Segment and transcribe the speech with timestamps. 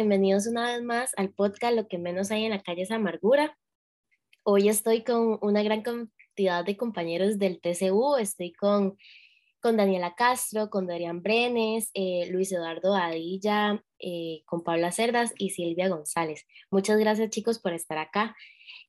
[0.00, 3.58] bienvenidos una vez más al podcast Lo que menos hay en la calle es amargura.
[4.44, 8.96] Hoy estoy con una gran cantidad de compañeros del TCU, estoy con,
[9.60, 15.50] con Daniela Castro, con Dorian Brenes, eh, Luis Eduardo Adilla, eh, con Paula Cerdas y
[15.50, 16.46] Silvia González.
[16.70, 18.34] Muchas gracias chicos por estar acá.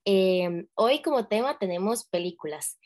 [0.06, 2.80] Eh, hoy como tema tenemos películas.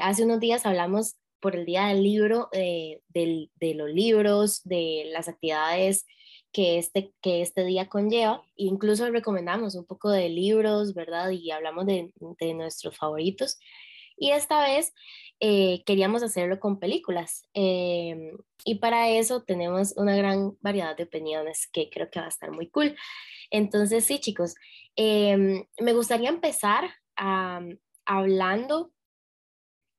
[0.00, 6.06] hace unos días hablamos por el Día del Libro, de los libros, de las actividades
[6.52, 8.42] que este, que este día conlleva.
[8.56, 11.30] Incluso recomendamos un poco de libros, ¿verdad?
[11.30, 13.58] Y hablamos de, de nuestros favoritos.
[14.16, 14.92] Y esta vez
[15.40, 17.48] eh, queríamos hacerlo con películas.
[17.54, 22.28] Em, y para eso tenemos una gran variedad de opiniones que creo que va a
[22.28, 22.94] estar muy cool.
[23.50, 24.54] Entonces, sí, chicos,
[24.94, 26.90] em, me gustaría empezar
[28.04, 28.92] hablando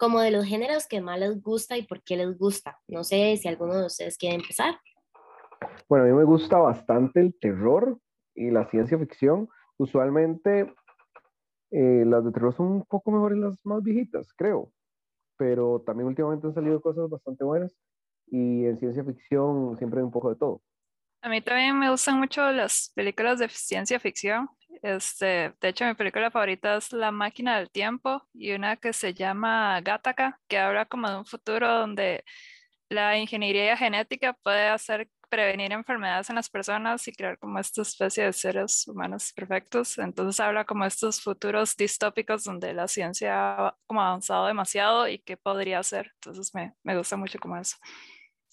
[0.04, 2.78] como de los géneros que más les gusta y por qué les gusta.
[2.90, 4.78] No sé si alguno de ustedes quiere empezar.
[5.88, 7.98] Bueno, a mí me gusta bastante el terror
[8.36, 9.48] y la ciencia ficción.
[9.78, 10.74] Usualmente
[11.72, 14.74] eh, las de terror son un poco mejores las más viejitas, creo.
[15.38, 17.74] Pero también últimamente han salido cosas bastante buenas
[18.28, 20.62] y en ciencia ficción siempre hay un poco de todo.
[21.22, 24.50] A mí también me gustan mucho las películas de ciencia ficción.
[24.84, 29.14] Este, de hecho, mi película favorita es La máquina del tiempo y una que se
[29.14, 32.26] llama Gattaca, que habla como de un futuro donde
[32.90, 38.26] la ingeniería genética puede hacer prevenir enfermedades en las personas y crear como esta especie
[38.26, 39.98] de seres humanos perfectos.
[39.98, 45.38] Entonces habla como estos futuros distópicos donde la ciencia ha como avanzado demasiado y qué
[45.38, 46.12] podría ser.
[46.16, 47.78] Entonces me, me gusta mucho como eso.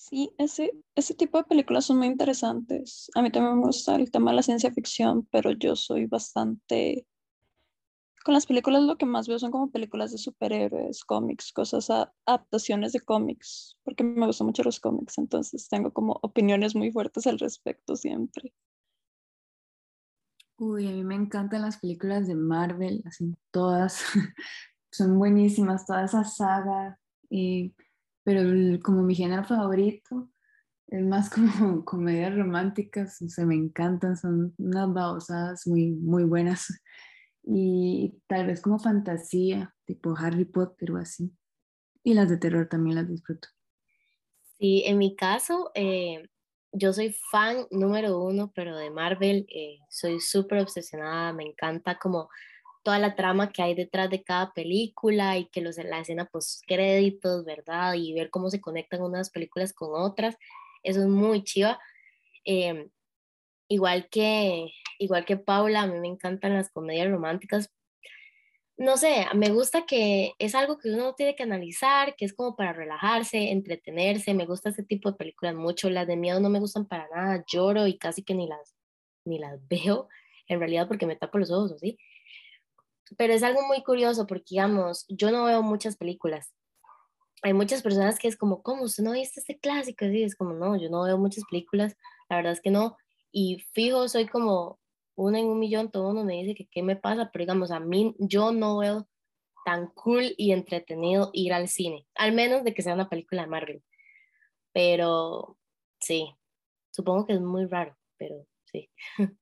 [0.00, 3.10] Sí, ese, ese tipo de películas son muy interesantes.
[3.14, 7.06] A mí también me gusta el tema de la ciencia ficción, pero yo soy bastante
[8.24, 11.90] con las películas lo que más veo son como películas de superhéroes, cómics, cosas,
[12.24, 17.26] adaptaciones de cómics, porque me gustan mucho los cómics, entonces tengo como opiniones muy fuertes
[17.26, 18.55] al respecto siempre.
[20.56, 24.02] Uy, a mí me encantan las películas de Marvel, así todas,
[24.90, 27.74] son buenísimas, toda esa saga, y,
[28.30, 30.30] pero como mi género favorito
[30.86, 36.69] es más como comedias románticas, se me encantan, son unas babosadas muy, muy buenas
[37.42, 41.33] y tal vez como fantasía, tipo Harry Potter o así.
[42.05, 43.48] Y las de terror también las disfruto.
[44.61, 46.29] Sí, en mi caso, eh,
[46.70, 52.29] yo soy fan número uno, pero de Marvel, eh, soy súper obsesionada, me encanta como
[52.83, 56.63] toda la trama que hay detrás de cada película y que los, la escena post
[56.67, 57.95] créditos, ¿verdad?
[57.95, 60.36] Y ver cómo se conectan unas películas con otras,
[60.83, 61.79] eso es muy chiva.
[62.45, 62.89] Eh,
[63.69, 67.70] igual que, igual que Paula, a mí me encantan las comedias románticas.
[68.77, 72.57] No sé, me gusta que es algo que uno tiene que analizar, que es como
[72.57, 74.33] para relajarse, entretenerse.
[74.33, 75.90] Me gusta ese tipo de películas mucho.
[75.90, 77.45] Las de miedo no me gustan para nada.
[77.46, 78.74] Lloro y casi que ni las,
[79.24, 80.08] ni las veo,
[80.48, 81.98] en realidad porque me tapo los ojos, ¿sí?
[83.16, 86.52] Pero es algo muy curioso porque, digamos, yo no veo muchas películas.
[87.42, 88.82] Hay muchas personas que es como, ¿cómo?
[88.84, 90.04] ¿Usted no viste este clásico?
[90.06, 91.96] Sí, es como, no, yo no veo muchas películas.
[92.28, 92.96] La verdad es que no
[93.32, 94.78] y fijo, soy como
[95.14, 97.80] una en un millón, todo uno me dice que qué me pasa, pero digamos, a
[97.80, 99.08] mí yo no veo
[99.64, 103.48] tan cool y entretenido ir al cine, al menos de que sea una película de
[103.48, 103.84] Marvel.
[104.72, 105.58] Pero
[106.00, 106.34] sí,
[106.90, 108.90] supongo que es muy raro, pero sí.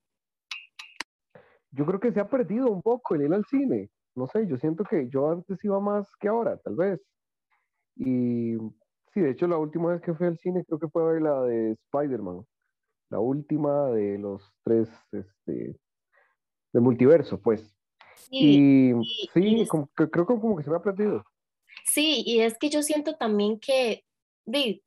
[1.71, 3.91] Yo creo que se ha perdido un poco el ir al cine.
[4.15, 7.01] No sé, yo siento que yo antes iba más que ahora, tal vez.
[7.97, 8.57] Y
[9.13, 11.23] sí, de hecho la última vez que fui al cine creo que fue a ver
[11.23, 12.45] la de Spider-Man
[13.11, 15.77] la última de los tres este,
[16.73, 17.75] del multiverso, pues.
[18.31, 18.93] y,
[19.33, 21.25] sí, como que, creo que como que se me ha perdido.
[21.85, 24.05] Sí, y es que yo siento también que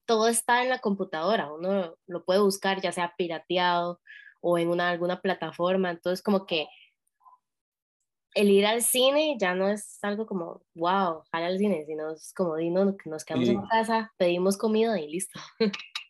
[0.06, 4.00] todo está en la computadora, uno lo puede buscar ya sea pirateado
[4.42, 6.68] o en una, alguna plataforma, entonces como que
[8.34, 12.34] el ir al cine ya no es algo como, wow, jala al cine, sino es
[12.34, 15.40] como, que nos quedamos en casa, pedimos comida y listo.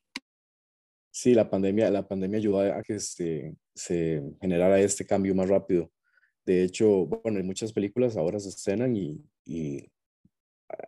[1.14, 5.92] Sí, la pandemia, la pandemia ayudó a que se, se generara este cambio más rápido.
[6.46, 9.86] De hecho, bueno, en muchas películas ahora se estrenan y, y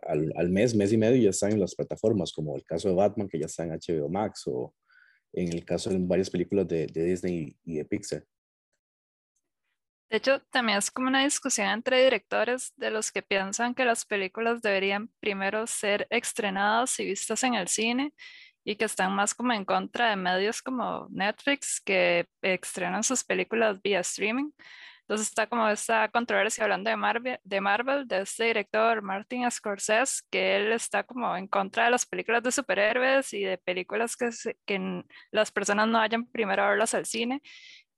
[0.06, 2.94] al, al, mes, mes y medio ya están en las plataformas, como el caso de
[2.94, 4.74] Batman, que ya está en HBO Max, o
[5.34, 8.24] en el caso de varias películas de, de Disney y de Pixar.
[10.10, 14.04] De hecho, también es como una discusión entre directores de los que piensan que las
[14.04, 18.12] películas deberían primero ser estrenadas y vistas en el cine
[18.64, 23.82] y que están más como en contra de medios como Netflix que estrenan sus películas
[23.82, 24.50] vía streaming.
[25.04, 30.22] Entonces está como esta controversia hablando de Marvel, de Marvel, de este director Martin Scorsese,
[30.30, 34.30] que él está como en contra de las películas de superhéroes y de películas que,
[34.64, 37.42] que las personas no vayan primero a verlas al cine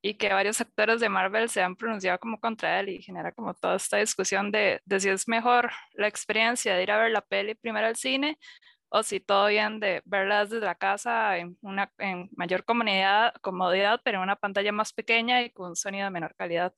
[0.03, 3.55] y que varios actores de Marvel se han pronunciado como contra él y genera como
[3.55, 7.23] toda esta discusión de, de si es mejor la experiencia de ir a ver la
[7.23, 8.39] peli primero al cine
[8.89, 14.01] o si todo bien de verlas desde la casa en, una, en mayor comodidad, comodidad,
[14.05, 16.73] pero en una pantalla más pequeña y con un sonido de menor calidad.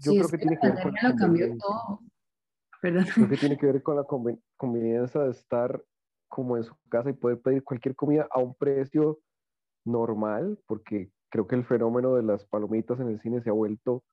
[0.00, 2.00] Yo creo que, tiene que ver con lo cambió todo.
[2.80, 3.04] Perdón.
[3.14, 4.04] Creo que tiene que ver con la
[4.56, 5.82] conveniencia de estar
[6.28, 9.18] como en su casa y poder pedir cualquier comida a un precio
[9.84, 14.04] normal, porque creo que el fenómeno de las palomitas en el cine se ha vuelto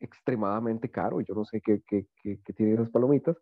[0.00, 1.20] extremadamente caro.
[1.20, 3.36] Yo no sé qué, qué, qué, qué tienen esas palomitas,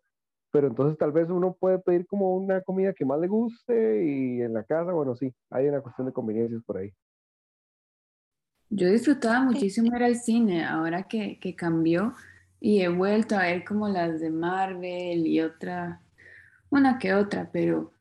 [0.51, 4.41] pero entonces tal vez uno puede pedir como una comida que más le guste y
[4.41, 6.93] en la casa, bueno, sí, hay una cuestión de conveniencias por ahí.
[8.73, 12.15] Yo disfrutaba muchísimo ir al cine ahora que, que cambió
[12.61, 16.01] y he vuelto a ver como las de Marvel y otra,
[16.69, 17.91] una que otra, pero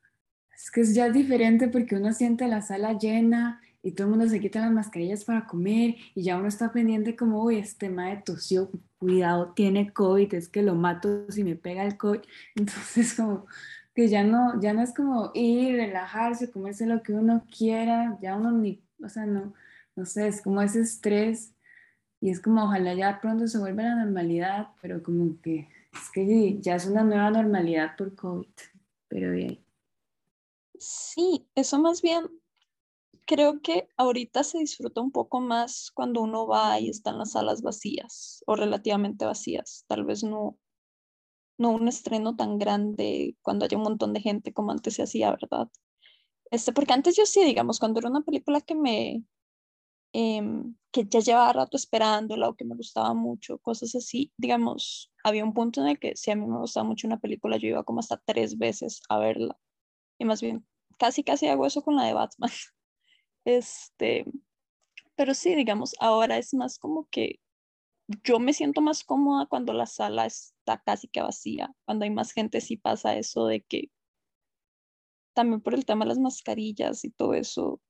[0.54, 4.28] es que es ya diferente porque uno siente la sala llena y todo el mundo
[4.28, 8.22] se quita las mascarillas para comer y ya uno está pendiente como, uy, este mae
[8.24, 12.20] tosió, cuidado, tiene COVID, es que lo mato si me pega el COVID.
[12.54, 13.46] Entonces como
[13.92, 18.36] que ya no, ya no es como ir, relajarse, comerse lo que uno quiera, ya
[18.36, 19.52] uno ni, o sea, no,
[19.96, 21.54] no sé, es como ese estrés
[22.20, 26.60] y es como ojalá ya pronto se vuelva la normalidad, pero como que es que
[26.60, 28.48] ya es una nueva normalidad por COVID,
[29.08, 29.64] pero bien.
[30.78, 32.28] Sí, eso más bien
[33.26, 37.62] creo que ahorita se disfruta un poco más cuando uno va y están las salas
[37.62, 39.84] vacías o relativamente vacías.
[39.86, 40.58] Tal vez no,
[41.56, 45.30] no un estreno tan grande cuando haya un montón de gente como antes se hacía,
[45.30, 45.68] ¿verdad?
[46.50, 49.22] Este, porque antes yo sí, digamos, cuando era una película que me,
[50.12, 55.44] em, que ya llevaba rato esperándola o que me gustaba mucho, cosas así, digamos, había
[55.44, 57.84] un punto en el que si a mí me gustaba mucho una película, yo iba
[57.84, 59.56] como hasta tres veces a verla.
[60.18, 60.66] Y más bien,
[60.98, 62.50] casi, casi hago eso con la de Batman.
[63.46, 64.26] Este,
[65.16, 67.40] pero sí, digamos, ahora es más como que
[68.24, 71.74] yo me siento más cómoda cuando la sala está casi que vacía.
[71.84, 73.90] Cuando hay más gente sí pasa eso de que
[75.34, 77.80] también por el tema de las mascarillas y todo eso,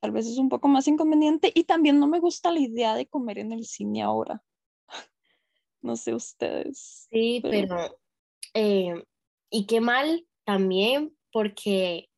[0.00, 3.06] tal vez es un poco más inconveniente y también no me gusta la idea de
[3.06, 4.42] comer en el cine ahora.
[5.80, 7.06] No sé ustedes.
[7.08, 8.00] Sí, pero,
[8.52, 9.04] eh,
[9.48, 12.08] y qué mal también porque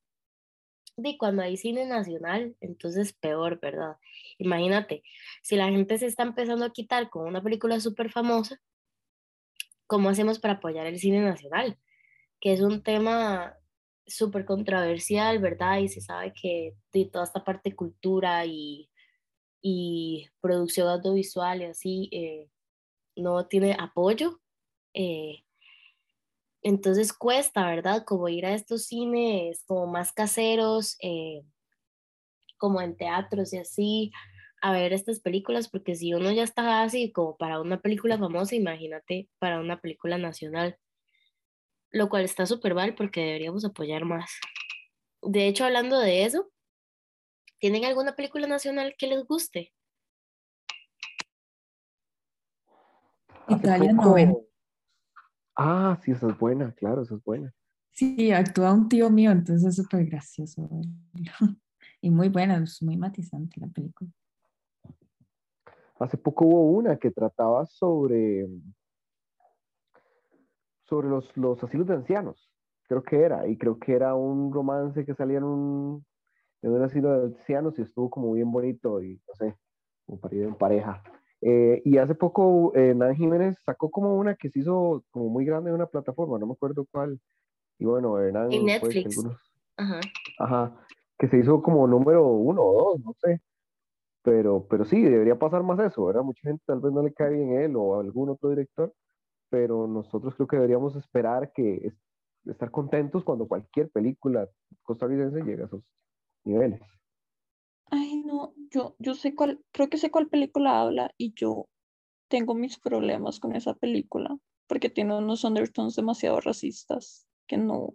[0.97, 3.97] de cuando hay cine nacional, entonces peor, ¿verdad?
[4.39, 5.03] Imagínate,
[5.43, 8.61] si la gente se está empezando a quitar con una película súper famosa,
[9.87, 11.79] ¿cómo hacemos para apoyar el cine nacional?
[12.41, 13.60] Que es un tema
[14.11, 15.79] súper controversial, ¿verdad?
[15.79, 18.91] Y se sabe que de toda esta parte de cultura y,
[19.63, 22.51] y producción audiovisual y así eh,
[23.17, 24.41] no tiene apoyo.
[24.95, 25.45] Eh,
[26.63, 28.05] entonces cuesta, ¿verdad?
[28.05, 31.43] Como ir a estos cines como más caseros, eh,
[32.59, 34.13] como en teatros y así,
[34.61, 38.55] a ver estas películas, porque si uno ya está así como para una película famosa,
[38.55, 40.77] imagínate para una película nacional,
[41.91, 44.31] lo cual está súper mal porque deberíamos apoyar más.
[45.23, 46.51] De hecho, hablando de eso,
[47.59, 49.73] ¿tienen alguna película nacional que les guste?
[53.49, 54.41] Italia 90.
[55.57, 57.53] Ah, sí, esa es buena, claro, esa es buena.
[57.93, 60.69] Sí, actúa un tío mío, entonces es súper gracioso.
[62.01, 64.11] y muy buena, es muy matizante la película.
[65.99, 68.49] Hace poco hubo una que trataba sobre,
[70.91, 72.51] sobre los, los asilos de ancianos,
[72.89, 76.05] creo que era, y creo que era un romance que salía en un,
[76.63, 79.57] en un asilo de ancianos y estuvo como bien bonito y no sé,
[80.05, 81.03] como parido en pareja.
[81.41, 85.45] Eh, y hace poco eh, Nan Jiménez sacó como una que se hizo como muy
[85.45, 87.19] grande en una plataforma, no me acuerdo cuál.
[87.79, 88.53] Y bueno, Hernán.
[88.53, 89.25] En Netflix.
[89.77, 90.01] Ajá.
[90.39, 90.77] Ajá.
[91.19, 93.41] Que se hizo como número uno o dos, no sé.
[94.23, 96.23] Pero, pero sí, debería pasar más eso, ¿verdad?
[96.23, 98.93] Mucha gente tal vez no le cae bien él o algún otro director,
[99.51, 101.93] pero nosotros creo que deberíamos esperar que
[102.47, 104.49] estar contentos cuando cualquier película
[104.83, 105.83] costarricense llegue a esos
[106.45, 106.81] niveles.
[107.91, 111.69] Ay, no, yo, yo sé cuál, creo que sé cuál película habla y yo
[112.29, 114.39] tengo mis problemas con esa película
[114.69, 117.95] porque tiene unos undertones demasiado racistas que no,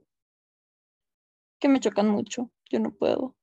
[1.60, 2.52] que me chocan mucho.
[2.70, 3.36] Yo no puedo.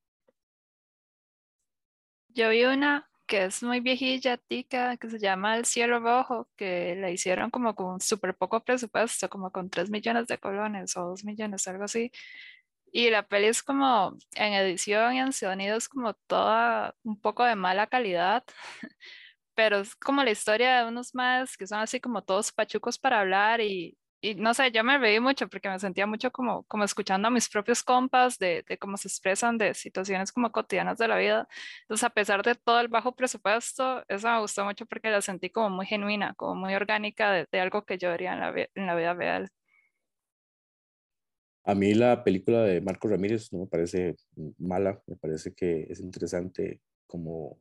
[2.29, 6.95] Yo vi una que es muy viejilla, tica, que se llama El Cielo Rojo, que
[6.97, 11.25] la hicieron como con súper poco presupuesto, como con 3 millones de colones o 2
[11.25, 12.13] millones, algo así.
[12.93, 17.45] Y la peli es como en edición y en sonido es como toda un poco
[17.45, 18.45] de mala calidad,
[19.55, 23.21] pero es como la historia de unos más que son así como todos pachucos para
[23.21, 26.85] hablar y, y no sé, yo me reí mucho porque me sentía mucho como, como
[26.85, 31.09] escuchando a mis propios compas de, de cómo se expresan de situaciones como cotidianas de
[31.09, 31.49] la vida.
[31.83, 35.51] Entonces, a pesar de todo el bajo presupuesto, eso me gustó mucho porque la sentí
[35.51, 38.87] como muy genuina, como muy orgánica de, de algo que yo haría en la, en
[38.87, 39.51] la vida real.
[41.65, 44.15] A mí la película de Marco Ramírez no me parece
[44.59, 47.59] mala, me parece que es interesante como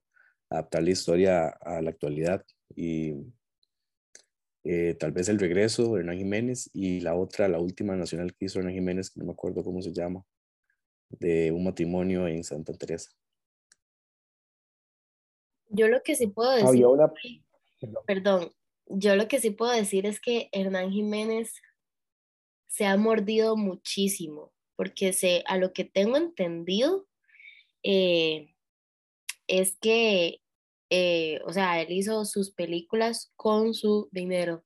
[0.48, 3.16] adaptar la historia a la actualidad y
[4.64, 8.46] eh, tal vez El Regreso de Hernán Jiménez y la otra, la última nacional que
[8.46, 10.24] hizo Hernán Jiménez, que no me acuerdo cómo se llama,
[11.10, 13.12] de un matrimonio en Santa Teresa.
[15.70, 16.86] Yo lo que sí puedo decir,
[18.06, 18.52] perdón,
[18.88, 21.62] yo lo que sí puedo decir es que Hernán Jiménez
[22.68, 27.08] se ha mordido muchísimo, porque se, a lo que tengo entendido
[27.84, 28.54] eh,
[29.48, 30.41] es que,
[30.94, 34.66] eh, o sea, él hizo sus películas con su dinero,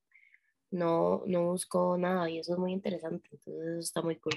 [0.71, 4.33] no, no buscó nada y eso es muy interesante, entonces eso está muy cool.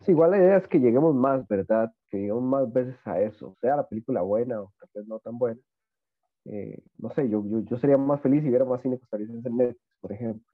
[0.00, 1.90] Sí, igual la idea es que lleguemos más, ¿verdad?
[2.10, 5.38] Que lleguemos más veces a eso, sea la película buena o tal vez no tan
[5.38, 5.60] buena,
[6.44, 9.56] eh, no sé, yo, yo, yo, sería más feliz si hubiera más cine costarricense en
[9.56, 10.46] Netflix, por ejemplo.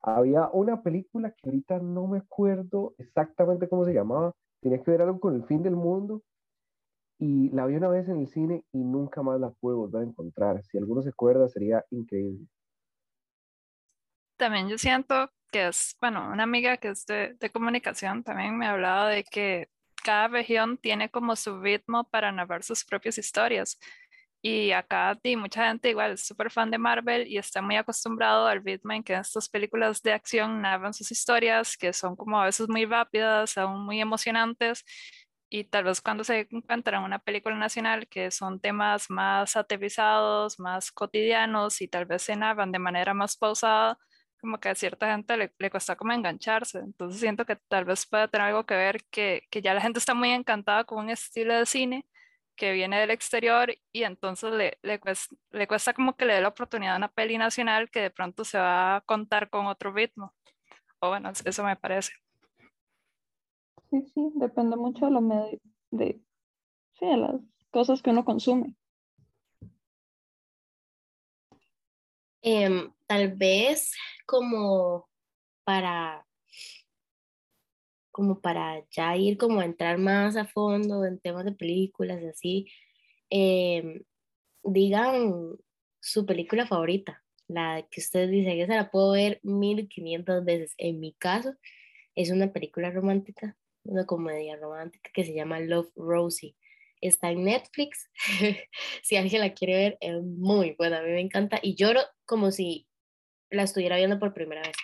[0.00, 5.02] Había una película que ahorita no me acuerdo exactamente cómo se llamaba, tenía que ver
[5.02, 6.22] algo con el fin del mundo,
[7.18, 10.06] y la vi una vez en el cine y nunca más la pude volver a
[10.06, 10.62] encontrar.
[10.64, 12.46] Si alguno se acuerda, sería increíble.
[14.36, 19.08] También yo siento que es, bueno, una amiga que es de, comunicación también me hablaba
[19.08, 19.68] de que
[20.04, 23.78] cada región tiene como su ritmo para narrar sus propias historias.
[24.40, 28.46] Y acá y mucha gente igual es súper fan de Marvel y está muy acostumbrado
[28.46, 32.44] al ritmo en que estas películas de acción narran sus historias, que son como a
[32.44, 34.84] veces muy rápidas, aún muy emocionantes.
[35.50, 40.92] Y tal vez cuando se encuentran una película nacional que son temas más aterrizados, más
[40.92, 43.98] cotidianos y tal vez se narran de manera más pausada,
[44.40, 46.78] como que a cierta gente le, le cuesta como engancharse.
[46.80, 49.98] Entonces siento que tal vez puede tener algo que ver que, que ya la gente
[49.98, 52.06] está muy encantada con un estilo de cine
[52.56, 56.40] que viene del exterior y entonces le, le, cuesta, le cuesta como que le dé
[56.42, 59.92] la oportunidad a una peli nacional que de pronto se va a contar con otro
[59.92, 60.34] ritmo.
[61.00, 62.12] O bueno, eso me parece.
[63.90, 65.58] Sí, sí, depende mucho de, lo medio,
[65.90, 66.20] de,
[66.98, 67.40] sí, de las
[67.70, 68.74] cosas que uno consume.
[72.42, 73.92] Eh, tal vez
[74.26, 75.08] como
[75.64, 76.24] para
[78.18, 82.26] como para ya ir como a entrar más a fondo en temas de películas y
[82.26, 82.66] así,
[83.30, 84.02] em,
[84.64, 85.56] digan
[86.00, 90.74] su película favorita, la que ustedes dicen, esa la puedo ver 1500 veces.
[90.78, 91.54] En mi caso,
[92.16, 93.56] es una película romántica,
[93.88, 96.54] una comedia romántica que se llama Love Rosie.
[97.00, 98.10] Está en Netflix.
[99.02, 100.98] si alguien la quiere ver, es muy buena.
[100.98, 102.86] A mí me encanta y lloro como si
[103.50, 104.76] la estuviera viendo por primera vez.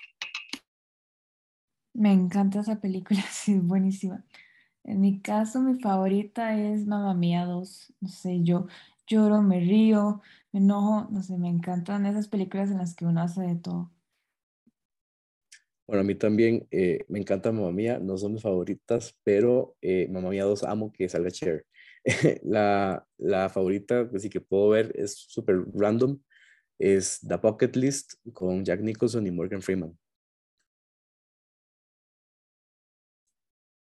[1.93, 4.25] Me encanta esa película, sí, es buenísima.
[4.85, 7.95] En mi caso, mi favorita es Mamma Mía 2.
[8.01, 8.67] No sé, yo
[9.07, 13.23] lloro, me río, me enojo, no sé, me encantan esas películas en las que uno
[13.23, 13.94] hace de todo.
[15.87, 20.09] Bueno, a mí también eh, me encanta Mamma Mía, no son mis favoritas, pero eh,
[20.11, 21.67] Mamma Mía 2 amo que salga Cher.
[22.43, 26.19] la, la favorita, pues sí que puedo ver, es súper random,
[26.79, 29.99] es The Pocket List con Jack Nicholson y Morgan Freeman.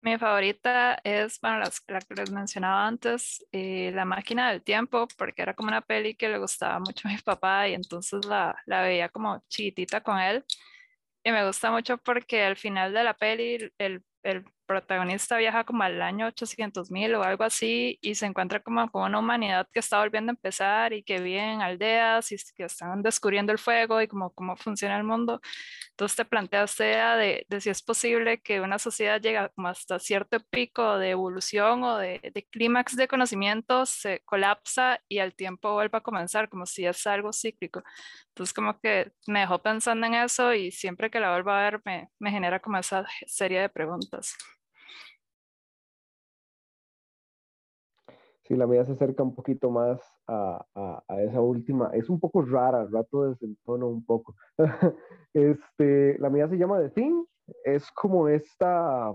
[0.02, 5.42] Mi favorita es, bueno, la, que les mencionaba antes, eh, La máquina del tiempo, porque
[5.42, 8.82] era como una peli que le gustaba mucho a mi papá y entonces la, la
[8.82, 10.44] veía como chiquitita con él.
[11.24, 14.04] Y me gusta mucho porque al final de la peli el,
[14.66, 19.04] protagonista viaja como al año 800 mil o algo así y se encuentra como con
[19.04, 23.02] una humanidad que está volviendo a empezar y que vive en aldeas y que están
[23.04, 25.42] descubriendo el fuego y cómo, cómo funciona el mundo.
[25.92, 29.68] Entonces te planteas esta idea de, de, si es posible que una sociedad llegue como
[29.68, 35.36] hasta cierto pico de evolución o de, de clímax de conocimiento, se colapsa y al
[35.36, 37.84] tiempo vuelve a comenzar, como si es algo cíclico.
[38.30, 41.82] Entonces como que me dejó pensando en eso y siempre que la vuelvo a ver
[41.86, 44.36] me, me genera como esa serie de preguntas.
[48.44, 50.66] Sí, la mía se acerca un poquito más a,
[51.08, 51.90] a, esa última.
[51.94, 54.36] Es un poco rara, rato desentono un poco.
[55.34, 57.24] este, la mía se llama The Thing.
[57.64, 59.14] Es como esta,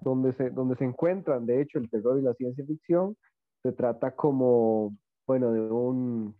[0.00, 3.16] donde se, donde se encuentran, de hecho, el terror y la ciencia ficción.
[3.62, 4.96] Se trata como,
[5.26, 6.34] bueno, de un,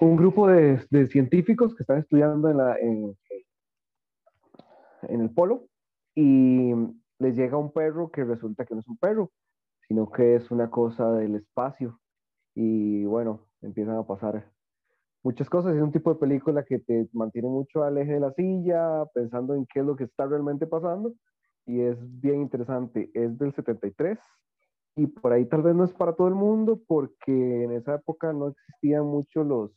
[0.00, 3.16] un grupo de, de científicos que están estudiando en, la, en,
[5.02, 5.66] en el polo
[6.14, 6.72] y
[7.18, 9.30] les llega un perro que resulta que no es un perro,
[9.88, 11.98] sino que es una cosa del espacio.
[12.54, 14.50] Y bueno, empiezan a pasar
[15.22, 15.74] muchas cosas.
[15.74, 19.54] Es un tipo de película que te mantiene mucho al eje de la silla, pensando
[19.54, 21.14] en qué es lo que está realmente pasando.
[21.66, 23.10] Y es bien interesante.
[23.14, 24.18] Es del 73
[24.98, 28.32] y por ahí tal vez no es para todo el mundo porque en esa época
[28.32, 29.70] no existían mucho los,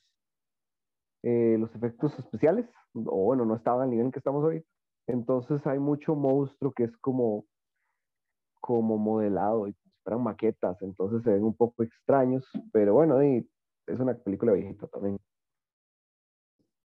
[1.21, 2.65] eh, los efectos especiales,
[2.95, 4.67] o bueno, no estaban al nivel en que estamos ahorita.
[5.05, 7.45] Entonces hay mucho monstruo que es como,
[8.61, 12.43] como modelado y esperan maquetas, entonces se ven un poco extraños,
[12.73, 15.17] pero bueno, es una película viejita también.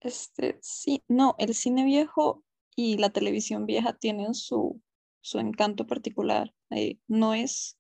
[0.01, 2.45] Este, sí, no, el cine viejo
[2.75, 4.81] y la televisión vieja tienen su,
[5.21, 6.53] su encanto particular.
[6.71, 7.79] Eh, no es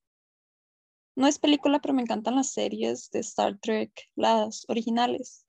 [1.14, 5.46] no es película, pero me encantan las series de Star Trek, las originales.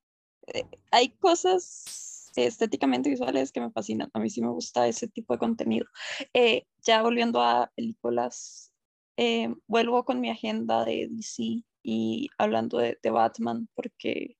[0.47, 4.09] Eh, hay cosas estéticamente visuales que me fascinan.
[4.13, 5.85] A mí sí me gusta ese tipo de contenido.
[6.33, 8.72] Eh, ya volviendo a películas,
[9.17, 14.37] eh, vuelvo con mi agenda de DC y hablando de, Batman, porque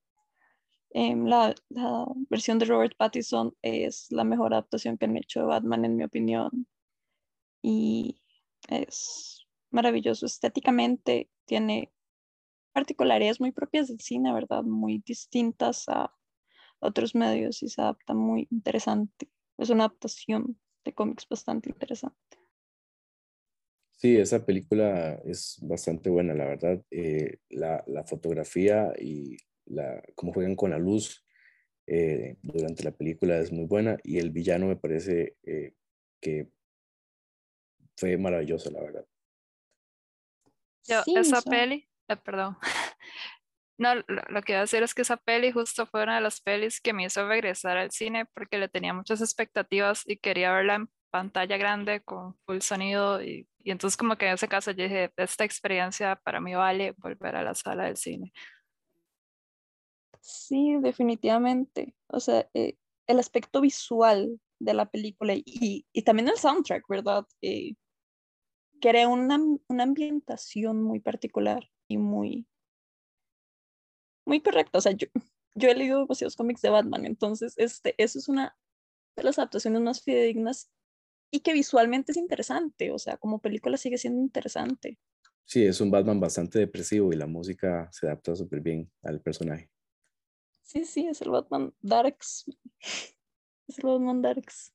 [0.91, 5.45] em, la, la, versión de Robert Pattinson es la mejor adaptación que han hecho de
[5.47, 6.67] Batman, en mi opinión.
[7.61, 8.21] Y
[8.69, 11.91] es maravilloso estéticamente, tiene
[12.73, 14.63] particularidades muy propias del cine, ¿verdad?
[14.63, 16.13] Muy distintas a
[16.79, 19.29] otros medios y se adapta muy interesante.
[19.57, 22.32] Es una adaptación de cómics bastante interesante.
[24.03, 26.83] Sí, esa película es bastante buena, la verdad.
[26.91, 31.25] Eh, la, fotografía y la, cómo juegan con la luz
[31.87, 35.75] eh, durante la película es muy buena y el villano me parece eh,
[36.19, 36.49] que
[37.95, 39.05] fue maravilloso, la verdad.
[40.85, 42.57] Yo, esa peli, eh, perdón.
[43.75, 46.41] No, lo, que iba a decir es que esa peli justo fue una de las
[46.41, 50.75] pelis que me hizo regresar al cine porque le tenía muchas expectativas y quería verla
[50.75, 54.83] en pantalla grande con full sonido y, y entonces como que en ese caso yo
[54.83, 58.33] dije, esta experiencia para mí vale volver a la sala del cine.
[60.19, 61.93] Sí, definitivamente.
[62.07, 67.27] O sea, eh, el aspecto visual de la película y, y también el soundtrack, ¿verdad?
[67.41, 67.75] Eh,
[68.81, 72.47] crea una, una ambientación muy particular y muy,
[74.25, 74.79] muy correcta.
[74.79, 75.07] O sea, yo,
[75.53, 78.57] yo he leído demasiados cómics de Batman, entonces este, eso es una
[79.15, 80.71] de las adaptaciones más fidedignas
[81.33, 84.99] y que visualmente es interesante, o sea, como película sigue siendo interesante.
[85.45, 89.67] Sí, es un Batman bastante depresivo y la música se adapta súper bien al personaje.
[90.61, 92.45] Sí, sí, es el Batman Darks.
[93.65, 94.73] Es el Batman Darks.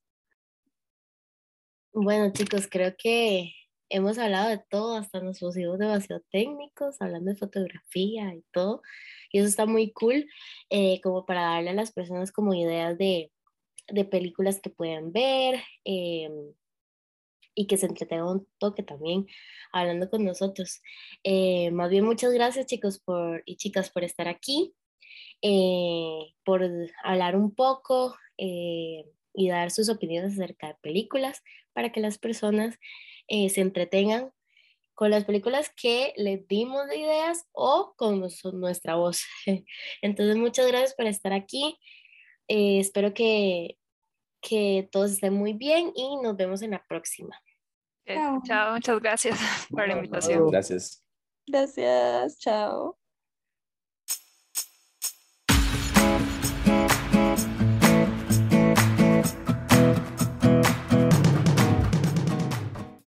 [1.93, 3.53] Bueno, chicos, creo que
[3.87, 8.81] hemos hablado de todo, hasta nos pusimos demasiado técnicos, hablando de fotografía y todo.
[9.31, 10.25] Y eso está muy cool,
[10.71, 13.31] eh, como para darle a las personas como ideas de,
[13.91, 16.29] de películas que pueden ver eh,
[17.55, 19.27] y que se entretengan un toque también
[19.71, 20.81] hablando con nosotros.
[21.23, 24.73] Eh, más bien, muchas gracias chicos por, y chicas por estar aquí,
[26.45, 26.61] por
[27.03, 32.77] hablar un poco y dar sus opiniones acerca de películas para que las personas
[33.29, 34.31] eh, se entretengan
[34.95, 39.23] con las películas que les dimos de ideas o con nuestra voz.
[40.01, 41.77] Entonces, muchas gracias por estar aquí.
[42.49, 43.77] Eh, espero que,
[44.41, 47.39] que todos estén muy bien y nos vemos en la próxima.
[48.05, 50.49] chao, muchas gracias por la invitación.
[50.49, 51.03] Gracias.
[51.47, 52.98] Gracias, chao.